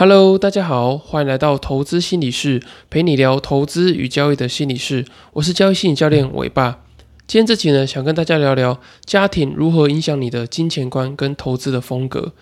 [0.00, 5.04] Hello，大家好，欢迎来到投资心理室，陪你聊投资与交易的心理室。
[5.34, 6.78] 我是交易心理教练伟爸。
[7.26, 12.32] 今天这期呢，想跟大家聊聊家庭如何影响你的金钱观跟投资的风格。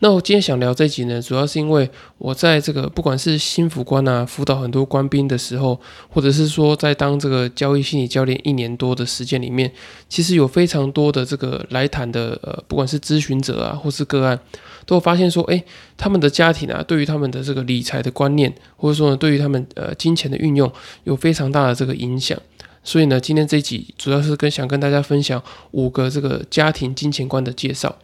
[0.00, 1.88] 那我今天想聊这集呢，主要是因为
[2.18, 9.72] 我在这个不管是新辅官啊，辅导很多官兵的时候，或者是说在当这个交易心理教练一年多的时间里面，
[10.08, 14.38] 其实有非常多的这个来谈的呃，不管是咨询者啊，或是个案，
[14.84, 15.64] 都发现说，哎，
[15.96, 20.70] 他们的家庭啊，对于他们的这个理财的观念，或者说呢，对于他们呃金钱的运用，
[21.04, 22.38] 有非常大的这个影响。
[22.82, 27.96] 所以呢，今天这一集主要是跟想跟大家分享五个这个家庭金钱观的介绍。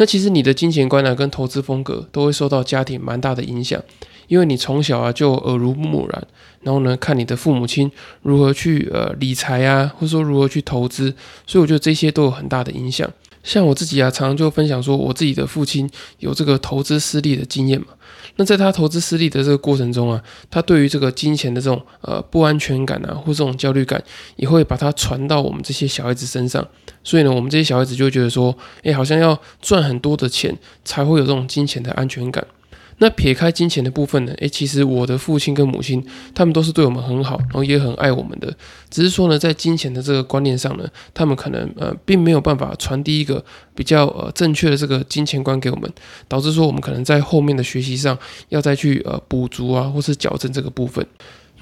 [0.00, 3.78] 那其实你的金钱观呢，跟投资风格都会受到家庭蛮大的影响，
[4.28, 6.26] 因为你从小啊就耳濡目染，
[6.62, 11.14] 然后呢看你的父母亲如何去呃理财啊，或者说如何去投资，
[11.46, 13.12] 所以我觉得这些都有很大的影响。
[13.42, 17.86] 像我自己啊，常常就分享说，我自己的父亲有这个投资失利的经验嘛。
[18.36, 24.02] 那在他投资失利的这个过程中啊，他对于这个金钱的这种呃不安全感啊，或这种焦虑感，
[24.36, 26.66] 也会把它传到我们这些小孩子身上。
[27.02, 32.46] 所以呢，我们这些小孩子就觉得说，哎，好像要赚很多的钱才会有这种金钱的安全感。
[33.02, 34.32] 那撇开金钱的部分呢？
[34.38, 38.54] 诶，其实我的父亲跟母亲，他们都是对我们很好，然后也很爱我们的。
[38.90, 43.42] 只是说呢，在金钱的这个观念上呢，他们可能呃，并没有办法传递一个
[43.74, 45.90] 比较呃正确的这个金钱观给我们，
[46.28, 48.16] 导致说我们可能在后面的学习上
[48.50, 51.06] 要再去呃补足啊，或是矫正这个部分。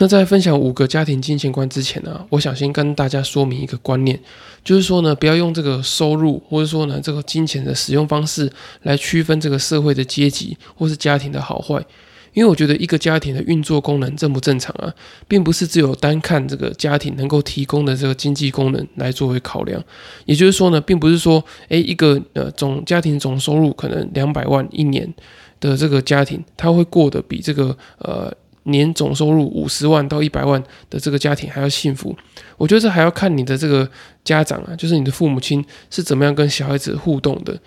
[0.00, 4.18] 那在分享五个家庭金钱观之前呢，我想先跟大家说明一个观念，
[4.62, 8.48] 就是说呢，不要用这个收入或者说呢这个金钱的使用方式
[8.82, 11.84] 来区分这个社会的阶级或是家庭的好坏，
[12.32, 14.94] 因为我觉得一个家庭的运作功能正不正常啊，
[15.26, 19.82] 并不是只有单看这个家庭能够提供的这个经济功能来作为考量，
[20.26, 25.12] 也就是说呢，并不是说，诶一个呃总家庭总收入可能两百万一年
[25.58, 28.32] 的这个家庭，他会过得比这个呃。
[28.64, 32.16] 年总收入五十万到一百万的这个家庭还要幸福，
[32.56, 33.88] 我觉得这还要看你的这个
[34.24, 37.58] 家长啊，就是你的父母亲是怎么样跟小孩子互动的。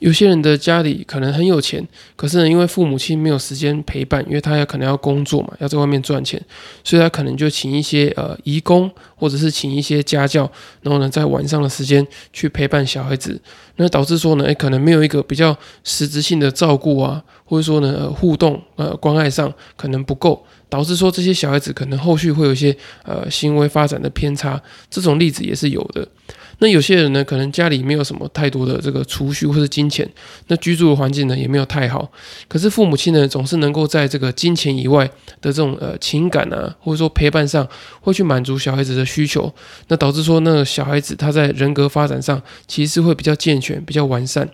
[0.00, 1.86] 有些人的家里可能很有钱，
[2.16, 6.40] 可是呢，因为父母亲没有时间陪伴，因为他要可能要工作嘛，要在外面赚钱，
[6.84, 10.50] 所以他可能就请一些呃义工，或者是请一些家教，
[10.82, 13.40] 然后呢，在晚上的时间去陪伴小孩子，
[13.76, 26.06] 那导致说呢，诶，可能没有一个比较实质性的照顾啊，或者说呢，呃，互动呃关爱上可能不够，导致说这些小孩子可能后续会有一些呃行为发展的偏差，这种例子也是有的。
[26.60, 30.08] 那有些人呢，可能家里没有什么太多的这个储蓄或者金钱，
[30.48, 32.10] 那居住的环境呢也没有太好，
[32.48, 35.06] 可是父母亲呢总是能够在这个金钱以外
[35.40, 37.66] 的这种呃情感啊，或者说陪伴上，
[38.00, 39.54] 会去满足小孩子的需求，
[39.86, 44.48] 那导致说那个小孩子他在人格发展上其实会比较健全、比较完善。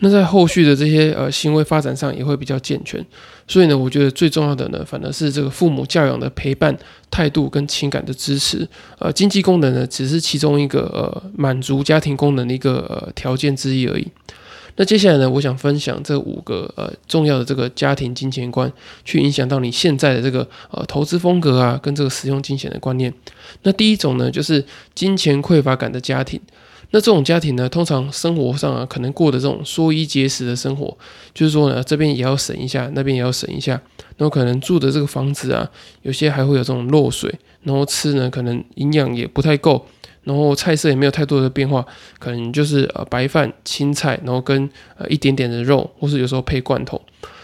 [0.00, 3.06] 那在后续的这些呃行为发展上也会比较健全，
[3.48, 6.76] 所以呢，我觉得最重要的呢，反而是这个父母教养的陪伴
[7.10, 8.66] 态度跟情感的支持，
[8.98, 14.06] 呃，经济功能呢只是其中一个呃满足家庭功能的一个呃条件之一而已。
[14.76, 18.72] 那接下来呢，我想分享这五个呃重要的这个家庭金钱观，
[19.04, 23.12] 去影响到你现在的这个呃投资风格啊，跟这个使用金钱的观念。
[23.64, 24.64] 那第一种呢，就是
[24.94, 26.40] 金钱匮乏感的家庭。
[26.92, 30.96] 那这种家庭呢，通常生活上啊，可能过的这种缩衣节食的生活，
[31.34, 33.72] 就是说呢，这边也要省一下，那边也要省一下，
[34.16, 35.68] 然后可能住的这个房子啊，
[36.02, 39.86] 有些还会有这种漏水，然后吃呢，可能营养也不太够，
[40.24, 41.84] 然后菜色也没有太多的变化，
[42.18, 47.00] 可能就是呃白饭、青菜，然后跟呃一点点的肉，或是有时候配罐头。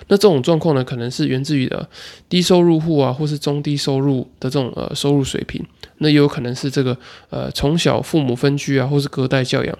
[0.09, 1.89] 那这种状况呢，可能是源自于的
[2.29, 5.65] 低收入户啊，或是中低收入的这种呃收入水平。
[5.99, 6.97] 那也有可能是这个
[7.31, 9.79] 呃从小父母分居啊，或是隔代教养。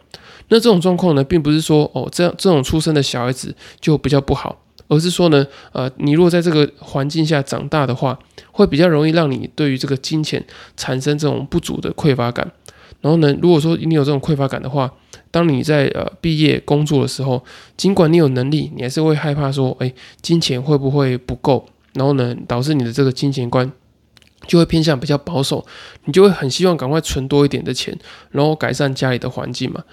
[0.49, 8.19] 那这种状况呢，并不是说哦这样这种出生的小孩子就比较不好，而是说呢，呃你如果在这个环境下长大的话，
[8.51, 10.45] 会比较容易让你对于这个金钱
[10.77, 12.51] 产生这种不足的匮乏感。
[13.01, 14.93] 然后呢，如果说你有这种匮乏感的话，
[15.31, 17.45] 当你在呃毕业工作的时候，
[17.77, 21.67] 尽管你有能力，你还是会害怕说，哎，金钱会不会不够？
[21.95, 23.71] 然后呢，导致你的这个金钱观。
[24.47, 25.67] 就会偏向比较保守，
[26.05, 27.95] 你就会很希望赶快存多一点的钱，
[28.31, 29.85] 然后改善家里的环境嘛。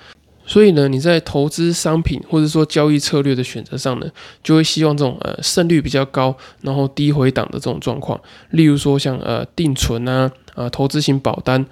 [0.45, 4.09] 所以呢，你在投资商品或者说交易策略的选择上呢，
[4.41, 8.17] 就会希望这种呃胜率比较高，然后低回档的这种状况。
[8.51, 11.65] 例如说像呃定存啊，啊投资型保单。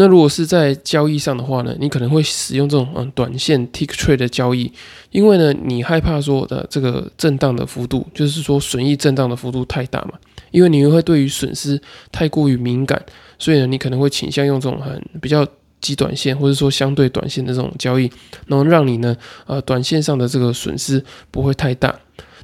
[0.00, 4.72] 那如果是在交易上的话呢，你可能会使用这种嗯短线 tick trade 的交易，
[5.10, 10.12] 因为呢你害怕说的这个震荡的幅度，就是说损益震荡的幅度太大嘛。
[10.52, 11.78] 因为你会对于损失
[12.10, 13.04] 太过于敏感，
[13.38, 15.46] 所以呢，你可能会倾向用这种很比较
[15.82, 18.10] 极短线，或者说相对短线的这种交易，
[18.46, 19.14] 然后让你呢，
[19.46, 21.94] 呃，短线上的这个损失不会太大。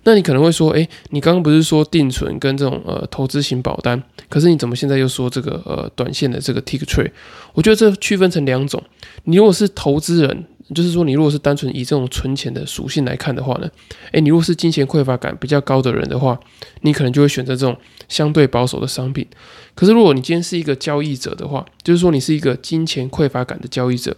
[0.07, 7.11] 那你可能会说，诶，你刚刚不是说定存跟这种呃投资型保单，可是你怎么现在又说这个呃短线的这个 tick trade？
[7.55, 8.81] 我觉得这区分成两种。
[9.25, 13.69] 你如果是投资人，就是说你如果是单纯以这种存钱的属性来看的话呢，
[14.13, 16.39] 诶，你如果是金钱匮乏感比较高的人的话，
[16.83, 17.77] 你可能就会选择这种
[18.09, 19.27] 相对保守的商品。
[19.75, 24.17] 可是如果你今天是一个交易者的话，就是说你是一个金钱匮乏感的交易者。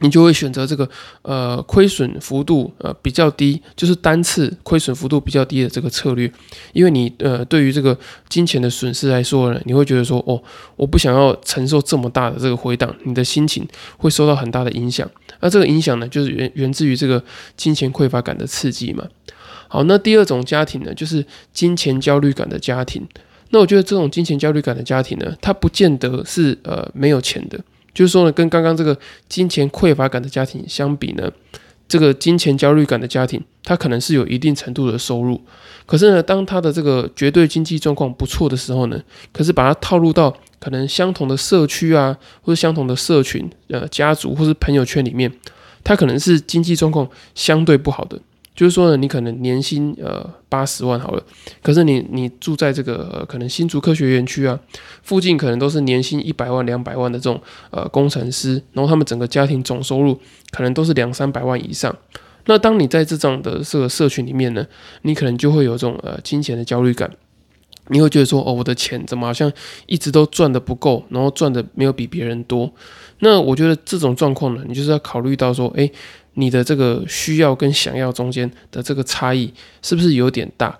[0.00, 0.88] 你就会选择这个
[1.22, 6.30] 呃亏损幅度呃比较低，就是单次亏损幅度比较低的这个策略，
[6.72, 7.96] 因为你呃对于这个
[8.28, 10.42] 金钱的损失来说呢，你会觉得说哦，
[10.76, 15.08] 我不想要承受这么大的这个回档，你的心情会受到很大的影响。
[15.40, 17.22] 那这个影响呢，就是源源自于这个
[17.56, 19.06] 金钱匮乏感的刺激嘛。
[19.68, 23.06] 好，那第二种家庭呢，就是金钱焦虑感的家庭。
[23.50, 27.58] 那我觉得这种金钱焦虑感的家庭呢，它不见得是呃没有钱的。
[27.94, 28.98] 就是说呢，跟刚刚这个
[29.28, 31.30] 金钱匮乏感的家庭相比呢，
[31.88, 35.40] 这个金钱焦虑感的家庭，他可能是有一定程度的收入，
[35.86, 39.00] 可是呢，当他的这个绝对经济状况不错的时候呢，
[39.32, 45.30] 可是把它套入到可能相同的社区啊，或者相同的社群、呃家族或是朋友圈里面，
[45.84, 48.18] 他可能是经济状况相对不好的。
[48.54, 51.22] 就是说呢，你可能年薪呃八十万好了，
[51.60, 54.56] 可是你你住在这个可能新竹科学园区啊，
[55.02, 57.40] 附近可能都是年薪一百万两百万的这种
[57.72, 60.20] 呃工程师，然后他们整个家庭总收入
[60.52, 61.92] 可能都是两三百万以上。
[62.46, 64.64] 那当你在这种的这个社群里面呢，
[65.02, 67.10] 你可能就会有这种呃金钱的焦虑感，
[67.88, 69.52] 你会觉得说哦，我的钱怎么好像
[69.86, 72.72] 一直都赚的不够，然后赚的没有比别人多。
[73.18, 75.90] 那我觉得这种状况呢，你就是要考虑到说，诶。
[76.34, 79.52] 你的这个需要跟想要中间的这个差异
[79.82, 80.78] 是不是有点大？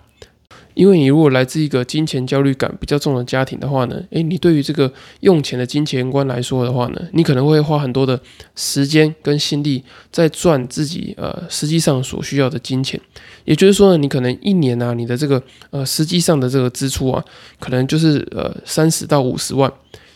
[0.73, 4.91] 因为你如果来自一个金钱焦虑感比较重的家庭的话呢，诶，你对于这个
[5.21, 8.19] 用钱的金钱观来说的话呢，你可能会花很多的
[8.55, 9.81] 时间跟心力
[10.11, 12.99] 在赚自己呃实际上所需要的金钱。
[13.45, 17.23] 也就是说呢，你可能一年啊，你的这个呃实际上的这个支出啊，
[17.57, 19.71] 可能就是呃三十到五十万。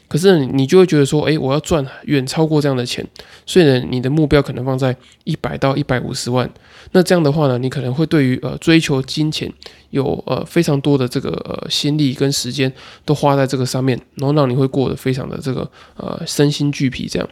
[0.10, 3.08] 可是你就会觉得说，哎，我要赚远超过这样的钱，
[3.46, 6.50] 所以呢，你的目标可能放在一百到一百五十万。
[6.94, 9.50] 那这样的话呢，你可能会对于呃追求金钱
[9.92, 12.74] 有呃非常多的这个呃心力跟时间
[13.06, 17.30] 都花在这个上面，然后让你会过得非常的这个呃身心俱疲这样。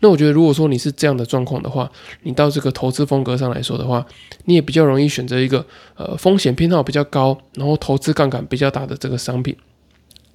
[0.00, 1.88] 那我觉得如果说你是这样的状况的话，
[2.24, 4.04] 你到这个投资风格上来说的话，
[4.46, 5.64] 你也比较容易选择一个
[5.94, 9.56] 呃风险偏好比较高，然后投资杠杆比较大的这个商品。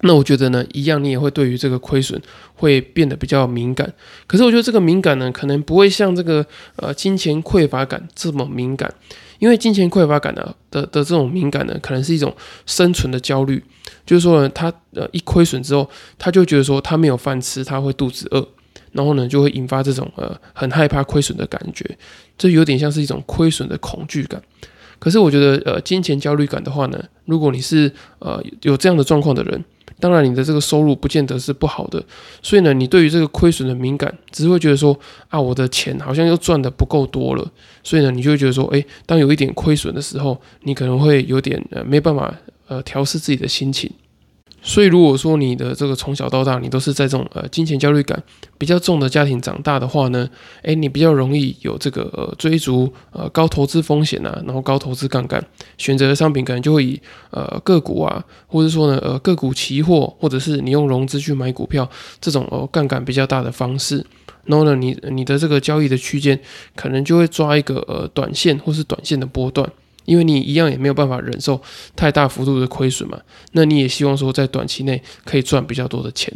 [0.04, 2.20] 那我觉得呢，一样你也会对于这个亏损
[2.56, 3.92] 会变得比较敏感。
[4.26, 6.44] 可是我觉得这个敏感呢，可能不会像这个
[6.74, 8.92] 呃金钱匮乏感这么敏感，
[9.38, 12.34] 因为金钱匮乏感呢的的这种敏感呢，可能是一种
[12.66, 13.62] 生存的焦虑，
[14.04, 15.88] 就是说呢，他呃一亏损之后，
[16.18, 18.44] 他就觉得说他没有饭吃，他会肚子饿，
[18.90, 21.88] 然后呢就会引发这种呃很害怕亏损的感觉，
[22.36, 24.42] 这有点像是一种亏损的恐惧感。
[24.98, 29.64] 可是我觉得呃金钱焦虑感的话呢，如果你是呃有这样的状况的人。
[30.02, 32.02] 当然，你的这个收入不见得是不好的，
[32.42, 37.52] 所以呢，你对于这个亏损的敏感，只是会觉得说啊，我的钱好像又赚的不够多了，
[37.84, 42.34] 所以呢，你就会觉得说，诶，当有一点亏损的时候，你可能会有点呃没办法
[42.66, 43.88] 呃调试自己的心情。
[44.64, 48.22] 所以，如果说你的这个从小到大，你都是在这种呃金钱焦虑感
[48.56, 50.28] 比较重的家庭长大的话呢，
[50.62, 55.44] 诶，你比较容易有这个呃追逐呃高投资风险啊，然后高投资杠杆，
[55.78, 57.00] 选择的商品可能就会以
[57.32, 61.88] 呃个股啊，或者说呢呃个股期货，或者是你用融资去买股票
[62.20, 64.06] 这种呃杠杆比较大的方式，
[64.44, 66.38] 然后呢，你你的这个交易的区间
[66.76, 69.68] 可能就会抓一个呃短线或是短线的波段。
[70.04, 71.60] 因为你一样也没有办法忍受
[71.94, 73.20] 太大幅度的亏损嘛，
[73.52, 76.32] 那你也希望说在短期内可以赚比较多的钱。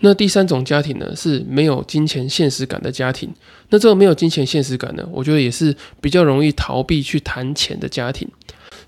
[0.00, 3.32] 那第三种家庭呢是没有金钱现实感的家庭，
[3.70, 8.28] 那这个没有金钱现实感呢，我觉得也是比较容易逃避去谈钱的家庭。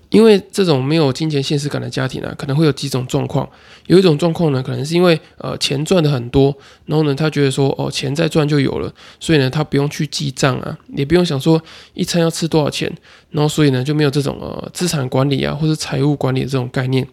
[0.09, 3.47] 因为这种没有金钱现实感的家庭啊，可能会有几种状况。
[3.87, 11.61] 有一种状况呢，可能是因为呃钱赚的很多，然后呢他觉得说哦钱再赚就有了，所以呢他不用去记账啊，也不用想说
[11.93, 12.91] 一餐要吃多少钱，
[13.31, 17.05] 然后所以呢就没有这种呃资产管理啊或者财务管理的这种概念。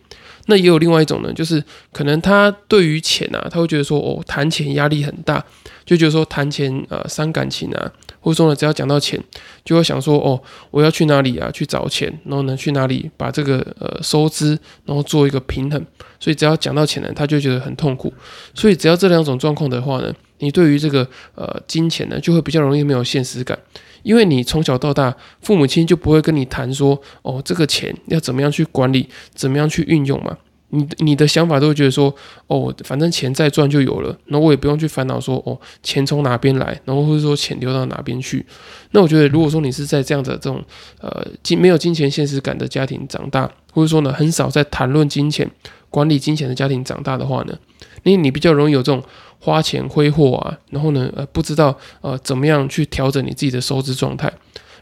[0.47, 5.45] 那也有另外一种呢，就是可能他对于钱啊，他会觉得说哦谈钱压力很大，
[5.85, 7.93] 就觉得说谈钱呃伤感情啊。
[8.25, 9.23] 或者说呢，只要讲到钱，
[9.67, 10.41] 就会想说哦，
[10.71, 11.51] 我要去哪里啊？
[11.51, 15.85] 去找钱，然后呢，去哪里把这个呃收支，然后做一个平衡。
[16.19, 18.11] 所以只要讲到钱呢，他就觉得很痛苦。
[18.55, 23.59] 所以只要这两种状况的话呢，你对于这个呃金钱呢，就会比较容易没有现实感，
[24.03, 30.39] 因为你从小到大，父母亲就不会跟你谈说哦，这个钱要怎么样去管理，怎么样去运用嘛。
[30.75, 32.15] 你你的想法都会觉得说，
[32.49, 38.45] 哦，反正钱再赚就有了，那我也不用去烦恼说，哦，钱从哪边来，然后或者说钱流到哪边去。
[38.91, 40.63] 那我觉得，如果说你是在这样的这种
[41.01, 45.49] 呃金没有金钱现实感的家庭长大，或者说呢很少在谈论金钱、
[45.91, 47.57] 管理金钱的家庭长大的话呢，
[48.03, 49.03] 因为你比较容易有这种
[49.39, 54.33] 花钱挥霍啊，然后呢呃不知道呃怎么样去调整你自己的收支状态。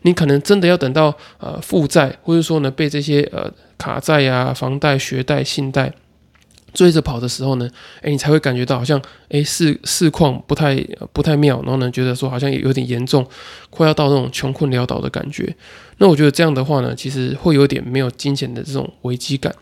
[0.03, 5.93] 你可能真的要等到呃负债，或者说呢被这些呃卡债呀、房贷、学贷、信贷
[6.73, 7.69] 追着跑的时候呢，
[8.01, 10.75] 哎，你才会感觉到好像哎市市况不太
[11.13, 13.27] 不太妙，然后呢觉得说好像也有点严重，
[13.71, 15.55] 快要到那种穷困潦倒的感觉。
[15.99, 19.55] 那我觉得这样的话呢，其实会有点没有金钱的这种危机感。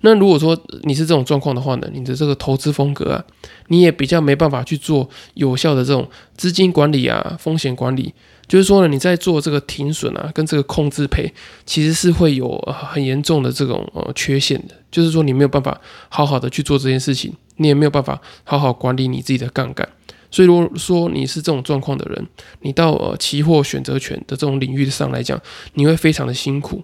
[0.00, 3.24] 那如果说你是这种状况的话呢，你的这个投资风格啊，
[3.68, 8.12] 你也比较没办法去做有效的这种资金管理啊、风险管理。
[8.48, 11.30] 就是说呢，你在做这个停损啊，跟这个控制赔，
[11.66, 12.58] 其实是会有
[12.90, 14.74] 很严重的这种呃缺陷的。
[14.90, 15.78] 就是说，你没有办法
[16.08, 19.86] 好好的去做这件事情，你也没有办法好好管理你自己的杠杆。
[20.30, 22.26] 所以，如果说你是这种状况的人，
[22.60, 25.40] 你到呃期货选择权的这种领域上来讲，
[25.74, 26.82] 你会非常的辛苦，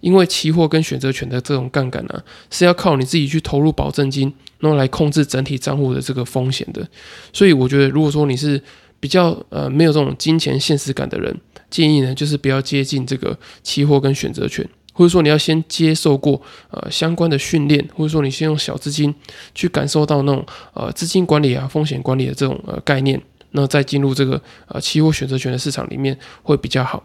[0.00, 6.86] 因为期货跟选择权的这种杠杆呢，是要靠你自己去投入保证金，然后来控制整体账户的这个风险的。
[7.32, 8.60] 所以，我觉得如果说你是
[9.06, 19.14] 比较呃没有这种金钱现实感的人，建议呢就是不要接近这个期货跟选择权，或者说你要先接受过呃相关的训练，或者说你先用小资金
[19.54, 20.44] 去感受到那种
[20.74, 23.22] 呃资金管理啊风险管理的这种呃概念，
[23.52, 27.04] 那再进入这个呃期货选择权的市场里面会比较好。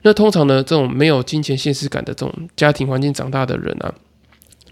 [0.00, 3.92] 那通常呢这种没有金钱现实感的这种家庭环境长大的人啊，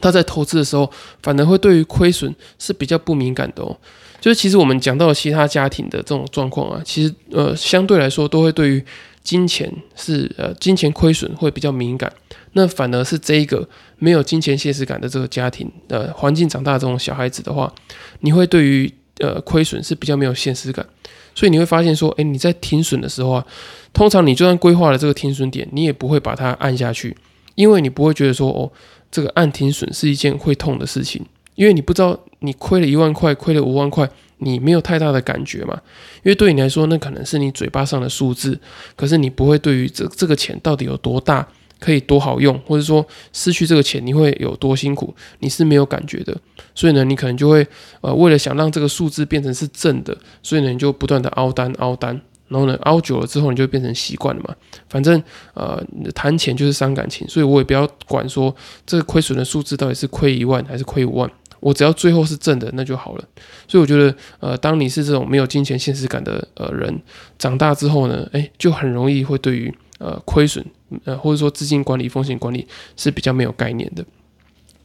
[0.01, 0.91] 他在投资的时候
[1.23, 3.77] 反而会对于亏损是比较不敏感的哦。
[4.23, 8.85] 就是其实我们讲到其他家庭的这种状况啊，其实呃相对来说都会对于
[9.25, 12.11] 金钱是呃金钱亏损会比较敏感，
[12.53, 17.75] 那反而是这一个没有金钱现实感的这个家庭呃环境长大这种小孩子的话，
[18.21, 18.89] 你会对于
[19.19, 20.87] 呃亏损是比较没有现实感，
[21.35, 23.45] 所以你会发现说，诶，你在停损的时候啊，
[23.93, 27.17] 通常你就算规划了这个停损点，你也不会把它按下去，
[27.57, 28.71] 因为你不会觉得说哦
[29.11, 31.27] 这个按停损是一件会痛的事情。
[31.55, 35.81] 因为你不知道你亏了一万块，亏了五万块，你没有太大的感觉嘛？
[36.23, 38.59] 因为对你来说，那可能是你嘴巴上的数字，
[38.97, 41.47] 可是你不会对于这这个钱到底有多大，
[41.79, 46.37] 可以多好用，或者说失去这个钱你会有多辛苦，你是没有感觉的。
[46.75, 47.67] 所以呢，你可能就会
[48.01, 52.21] 呃，为了想让这个数字变成是正的，所以呢，你就不断的凹单凹单。
[52.49, 54.55] 然后呢，熬久了之后，你就变成习惯了嘛。
[54.87, 55.23] 反正
[55.55, 55.83] 呃，
[56.15, 58.55] 谈钱就是伤感情，所以我也不要管说
[58.85, 61.31] 这个亏损的数字到底是亏一万还是亏五万，
[61.63, 63.25] 我只要最后是正的那就好了。
[63.69, 67.01] 所以我觉得，呃，当你是这种没有金钱现实感的呃人，
[67.39, 70.65] 长大之后呢，诶，就很容易会对于呃亏损
[71.05, 72.67] 呃或者说资金管理、风险管理
[72.97, 74.05] 是比较没有概念的。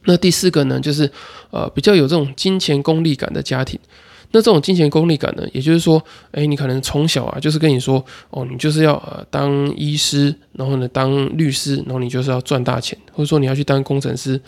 [0.04, 1.10] 那第四个呢，就是
[1.50, 3.78] 呃比较有这种金钱功利感的家庭。
[4.30, 14.40] 那这种金钱功利感呢，也就是说，哎，你可能从小啊，就是跟你说，哦，你就是要呃当医师，然后呢当律师，然后你就是要赚大钱，或者说你要去当工程师。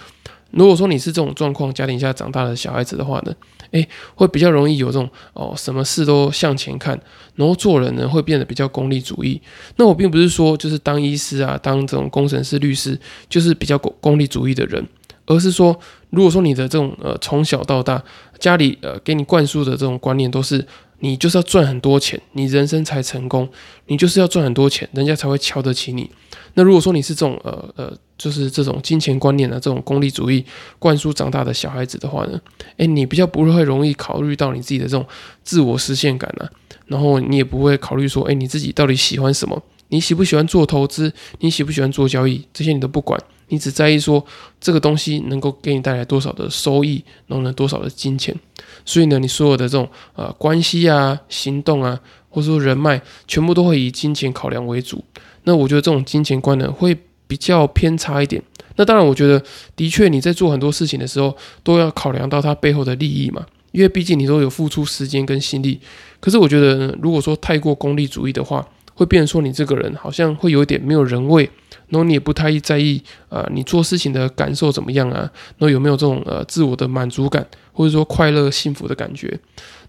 [0.50, 3.34] 如果说你是这种状况家庭下长大的小孩子的话呢，
[3.70, 7.00] 哎，会比较容易有这种哦，什么事都向前看，
[7.34, 9.40] 然后做人呢会变得比较功利主义。
[9.76, 14.86] 那我并不是说就是当医师啊，当这种工程师、律师就是比较功功利主义的人。
[15.26, 15.78] 而是说，
[16.08, 18.02] 如果说你的这种呃从小到大
[18.40, 20.66] 家里呃给你灌输的这种观念都是
[20.98, 23.48] 你就是要赚很多钱，你人生才成功，
[23.86, 26.10] 你就是要赚很多钱，人家才会瞧得起你。
[26.54, 30.44] 那如果说你是这种呃呃就是这种金钱观念的这种功利主义
[30.78, 32.38] 灌输长大的小孩子的话呢，
[32.76, 35.06] 诶，你比较不会容易考虑到你自己的这种
[35.42, 36.44] 自我实现感啊，
[36.86, 39.62] 然后你也不会考虑说，诶，你自己到底喜欢什么？
[39.88, 41.10] 你喜不喜欢做投资？
[41.38, 42.46] 你喜不喜欢做交易？
[42.52, 43.18] 这些你都不管。
[43.48, 44.24] 你只在意说
[44.60, 48.36] 这个东西能够给你带来多少的收益，然后呢多少的金钱，
[48.84, 51.98] 所以呢你所有的这种呃关系啊、行动啊，
[52.28, 55.02] 或者说人脉，全部都会以金钱考量为主。
[55.44, 56.96] 那我觉得这种金钱观呢会
[57.30, 58.42] 比较偏差一点。
[58.74, 59.40] 那当然，我觉得
[59.76, 65.78] 的确你在做很多事情的时候都要考量到它背后的利益嘛，因为毕竟你都有付出时间跟心力。
[66.18, 71.48] 可是我觉得，如果说太过功利主义的话，会变成说你这个人好像会有点没有人味，
[71.88, 75.20] 然后你也不太在意呃你做事情的感受怎么样啊，
[75.58, 79.38] 然后有没有这种呃自我的满足感或者说快乐幸福的感觉？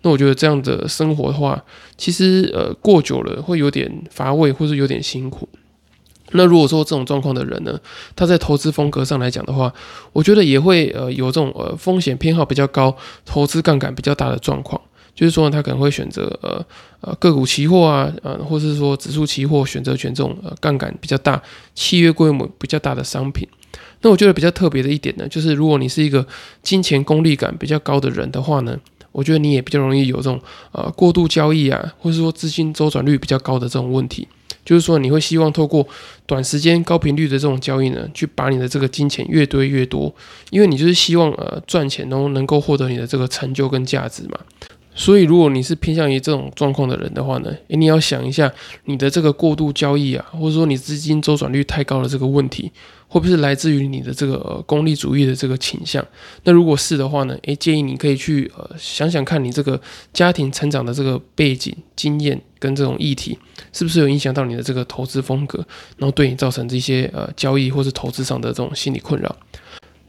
[0.04, 1.64] 那我觉得这样的生活的话，
[1.98, 5.48] 其实呃过久了会有点乏味或者有点辛苦。
[6.34, 7.80] 那如果说这种状况的人呢，
[8.16, 9.74] 他在投资风格上来讲的话，
[10.14, 12.96] 我觉得也会呃有这种呃风险偏好比较高、
[13.26, 14.80] 投资杠杆比较大的状况。
[15.14, 16.66] 就是说，他可能会选择呃
[17.02, 21.40] 呃个股期货啊，呃，或是说指数期货、选择权这种呃杠杆比较大、
[21.76, 23.46] 契约规模比较大的商品。
[24.02, 26.26] 那我觉得比较特别的一点呢，就是如果你是一个
[26.64, 28.76] 金钱功利感比较高的人的话呢，
[29.12, 30.40] 我觉得你也比较容易有这种
[30.72, 34.28] 呃过度交易啊，或者说资金周转率比较高的这种问题。
[34.64, 35.88] 就是说，你会希望透过
[36.26, 40.14] 短时间高频率的这种交易呢，去把你的这个金钱越堆越多，
[40.50, 44.40] 因为你就是希望呃赚钱，然后能够获得你的这个成就跟价值嘛。
[44.94, 48.52] 所以，如果你是偏向于这种状况的人的话呢，诶，你要想一下
[48.86, 52.70] 你的这个过度交易啊，或者说你资金周转率太高的这个问题，
[53.08, 56.06] 会不会来自于你的这个功利主义的这个倾向？
[56.44, 59.80] 那如果是的话呢，诶，建议你可以去呃想想看你这个
[60.12, 63.40] 家庭成长的这个背景、经验跟这种议题，
[63.72, 69.34] 是不是有影响到你的这个投资风格，然后对你造成这些呃交易或是投资上的这种心理困扰。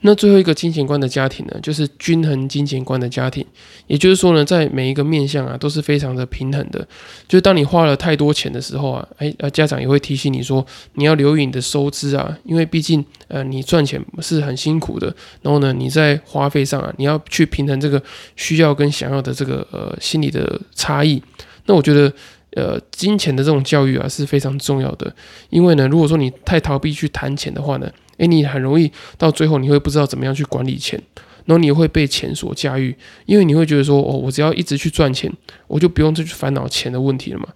[0.04, 3.46] 那最后一个金钱观的家庭呢，就是均衡金钱观的家庭。
[3.86, 6.80] 也就是说呢，在每一个面向啊，都是非常的平衡的。
[7.28, 15.14] 就是当你花了太多钱的时候啊，哎，呃，家长也会提醒你说，你要留意你的收支啊，因为毕竟呃，你赚钱是很辛苦的。
[15.40, 18.02] 然后呢，你在花费上啊，你要去平衡这个
[18.34, 21.22] 需要跟想要的这个呃心理的差异。
[21.66, 22.12] 那我觉得，
[22.56, 25.14] 呃，金钱的这种教育啊是非常重要的。
[25.50, 27.88] 因为呢，如果说你太逃避去谈钱的话呢，
[28.18, 31.00] 诶，你很容易到最后，你会不知道怎么样去管理钱，
[31.46, 35.32] 然后你会被钱所驾驭，因为你会觉得说，哦，我只要一直去赚钱，
[35.66, 37.48] 我就不用再去烦恼钱的问题了嘛。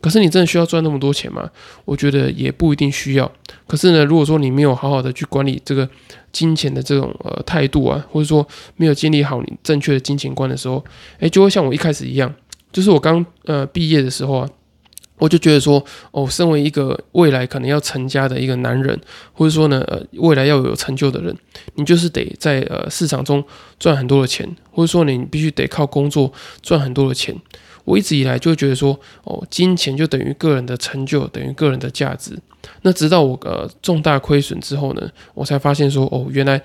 [0.00, 1.50] 可是你真的需要赚那么多钱吗？
[1.86, 3.30] 我觉得也不一定需要。
[3.66, 5.88] 可是呢，如果说你没有好好的去管理这个
[6.30, 10.84] 金钱的这种呃态度啊，或者说没有建立好你正确的金钱观的时候，
[11.20, 12.32] 诶，就会像我一开始一样，
[12.70, 14.48] 就是我刚呃毕业的时候啊。
[15.18, 19.00] 我就觉得说，哦，身为一个未来可能要成家的一个男人，
[19.32, 21.34] 或者说呢，呃，未来要有成就的人，
[21.76, 23.42] 你就是得在呃市场中
[23.78, 27.34] 赚很多的钱，或者说你必须得靠工作赚很多的钱。
[27.84, 32.36] 我一直以来就觉得说，哦，金钱就等于个人的成就，等于个人的价值。
[32.82, 36.60] 那直到我呃重大亏损之后呢，我才发现说，哦，原来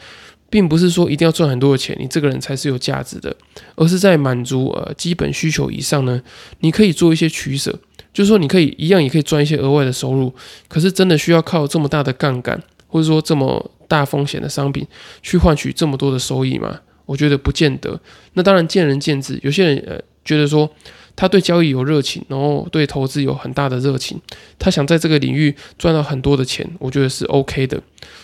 [0.50, 3.36] 并不是说一定要赚很多的钱，你这个人才是有价值的，
[3.76, 6.22] 而是在满足呃基本需求以上呢，
[6.62, 7.78] 你可以做一些取舍。
[8.14, 10.34] 就是说，你可以一样也可以赚一些额外的收入，
[10.68, 14.86] 可是真的需要靠这么大的杠杆，或者说这么大风险的商品
[15.22, 16.80] 去换取这么多的收益吗？
[17.06, 18.00] 我觉得不见得。
[18.34, 20.70] 那当然见仁见智，有些人呃觉得说
[21.16, 24.20] 他对交易有热情，然后对投资有很大的热情，
[24.60, 27.82] 他想在这个领域赚到很多的钱，我觉得是 OK 的。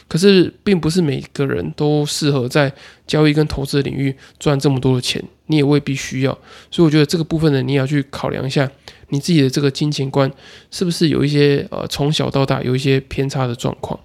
[0.08, 2.72] 可是并不是每个人都适合在
[3.08, 6.32] 交易跟投资领域赚这么多的钱，你也未必需要。
[6.70, 8.70] 所以我觉得这个部分呢，你也要去考量一下。
[9.10, 10.32] 你自己的这个金钱观
[10.72, 14.00] 是不是有一些呃从小到大有一些偏差的状况？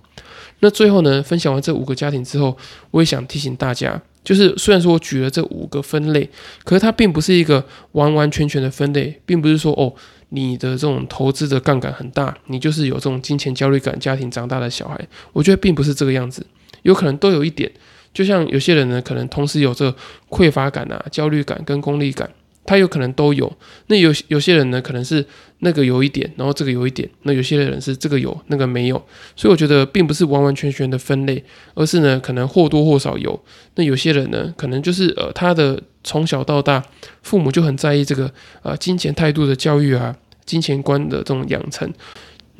[0.60, 2.56] 那最后呢，分享完这五个家庭之后，
[2.90, 6.28] 我也想提醒大家，就是虽然说我举了这五个分类，
[6.64, 9.94] 可是它并不是一个完完全全的分类，并不是说哦
[10.28, 15.08] 你的这种投资的杠杆很大，你就是有这种金钱焦虑感家庭长大的小孩。
[15.32, 16.44] 我觉得并不是这个样子，
[16.82, 17.70] 有可能都有一点。
[18.12, 19.94] 就像有些人呢，可能同时有这
[20.28, 22.28] 匮乏感啊、焦虑感跟功利感。
[22.70, 23.52] 他有可能都有，
[23.88, 25.26] 那有有些人呢，可能是
[25.59, 29.04] 那个有一点，然后这个有一点，那有些人是这个有，那个没有，
[29.35, 31.42] 所以我觉得并不是完完全全的分类，
[31.74, 33.42] 而是呢，可能或多或少有。
[33.74, 36.80] 那有些人呢，可能就是呃，他的从小到大，
[37.22, 40.14] 父母就很在意这个呃金钱态度的教育啊，
[40.46, 41.92] 金钱观的这种养成。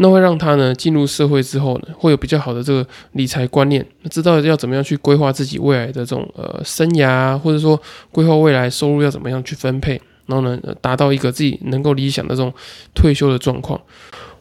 [0.03, 7.79] 那会让他呢进入社会之后呢，会有比较好的这个理财观念，知道要怎么样去规划自己未来的这种呃生涯，或者说
[8.11, 12.51] 规划未来收入要怎么样去分配，然后呢达到一个自己能够理想的这种
[12.95, 13.79] 退休的状况。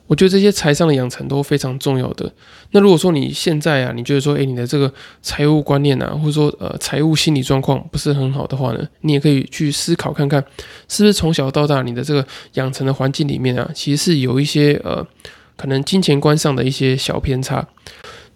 [0.08, 2.32] 我觉得这些财商的养成都非常重要的。
[2.72, 4.90] 那如果说你现在啊，你觉得说，诶，你的这个
[5.22, 10.42] 财务观念啊，或者说呃财务心理状况不是很好的话呢，你也可以去思考看看，
[10.88, 15.06] 是不是从小到大你的这个养成的环境里面啊，其实是有一些呃。
[15.60, 17.68] 可能金钱观上的一些小偏差，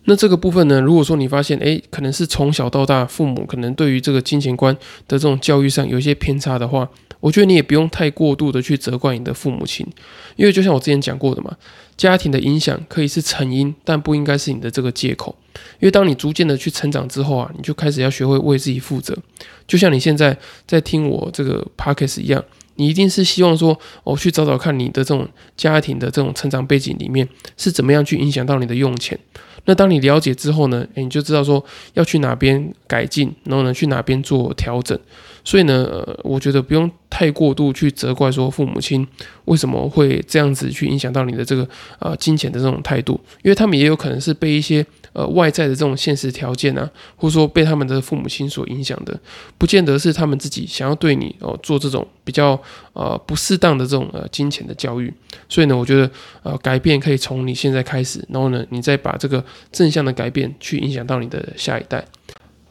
[0.04, 0.82] 那这个部分呢？
[0.82, 4.76] 如果说你发现，诶，可能是从小到大父母可能对于这个金钱观
[5.08, 6.90] 的这种教育上有一些偏差的话，
[7.22, 9.88] 我觉得你也不用太过度的去责怪你的父母亲，
[10.36, 11.56] 因为就像我之前讲过的嘛，
[11.96, 15.34] 家庭的影响可以是成因，但不应该是你的这个借口。
[15.80, 19.18] 因为当你逐渐的去成长之后啊，你就开始要学会为自己负责，
[19.66, 22.44] 就像你现在在听我这个 podcast 一样。
[22.76, 29.18] 你一定是希望说，我去找找看你的这种家庭的这种成长背景里面是怎么样去影响到你的用钱。
[29.66, 35.00] 那当你了解之后呢，诶，你就知道说要去哪边改进，然后呢去哪边做调整。
[35.44, 39.06] 所以呢，我觉得不用太过度去责怪说父母亲
[39.46, 41.68] 为什么会这样子去影响到你的这个
[42.00, 43.20] 呃金钱的这种态度？
[43.44, 49.20] 因为他们也有可能是被一些呃外在的这种现实条件啊，或者说被他们的父母亲所影响的，
[49.58, 52.60] 不见得是他们自己想要对你哦做这种比较
[52.94, 55.14] 呃不适当的这种呃金钱的教育。
[55.50, 56.10] 所以呢，我觉得
[56.42, 62.04] 呃改变可以从你现在开始，然后呢，你再把这个正向的改变去影响到你的下一代。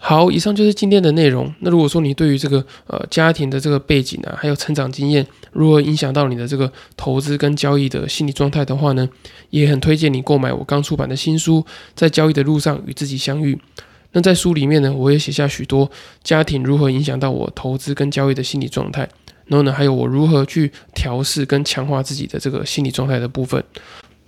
[0.04, 1.54] 好，以上就是今天的内容。
[1.60, 9.08] 那如果说你对于这个呃家庭的这个背景啊，还有成长经验，如何影响到你的这个投资跟交易的心理状态的话呢，
[9.50, 11.60] 也很推荐你购买我刚出版的新书
[11.94, 13.54] 《在交易的路上与自己相遇》。
[14.10, 15.88] 那在书里面呢，我也写下许多
[16.24, 19.08] 家庭如何影响到我投资跟交易的心理状态，
[19.46, 23.62] 然后呢，还有我如何去调试跟强化自己的这个心理状态的部分。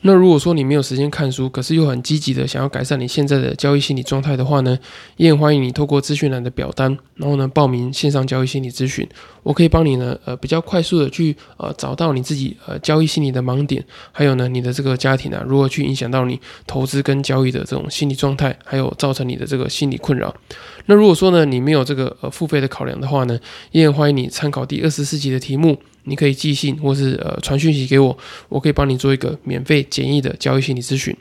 [0.07, 4.79] 那如果说你没有时间看书，可是又很积极的想要改善你现在的交易心理状态的话呢，
[5.17, 9.09] 也很欢迎你透过资讯栏的表单，然后呢报名线上交易心理咨询，
[9.43, 20.37] 我可以帮你呢呃比较快速的去呃找到你自己呃交易心理的盲点，还有呢你的这个家庭啊如何去影响到你投资跟交易的这种心理状态，还有造成你的这个心理困扰。
[20.85, 23.41] 那如果说呢你没有这个呃付费的考量的话呢，
[23.71, 25.79] 也很欢迎你参考第二十四集的题目。
[26.05, 28.17] 你可以寄信或是呃传讯息给我，
[28.49, 31.17] 我可以帮你做一个免费简易的交易心理咨询。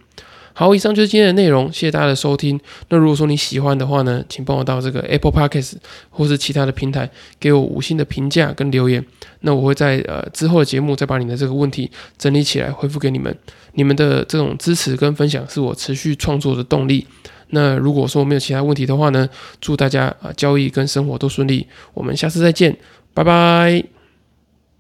[0.56, 2.60] 好，以上就是今天的内容，谢谢大家的收听。
[2.90, 5.74] 那如果说你喜欢的话呢，请帮我到这个 Apple Podcast
[6.12, 9.04] 或是其他的平台给我五星的评价跟留言。
[9.40, 13.36] 那我会在呃之后的节目再把你的这个问题整理起来回复给你们。
[13.74, 17.08] 你们的这种支持跟分享是我持续创作的动力。
[17.50, 19.28] 那如果说没有其他问题的话呢，
[19.60, 21.66] 祝大家啊交易跟生活都顺利。
[21.96, 22.78] 我们下次再见，
[23.16, 23.93] 拜拜。